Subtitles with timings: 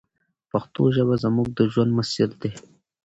[0.51, 2.51] پښتو ژبه زموږ د ژوند مسیر دی.